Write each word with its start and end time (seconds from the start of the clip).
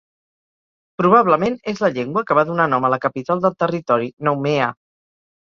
Probablement 1.01 1.57
és 1.73 1.81
la 1.83 1.89
llengua 1.97 2.23
que 2.31 2.39
va 2.41 2.47
donar 2.53 2.67
nom 2.73 2.89
a 2.89 2.91
la 2.95 3.01
capital 3.05 3.45
del 3.45 3.55
territori, 3.67 4.11
Nouméa. 4.31 4.73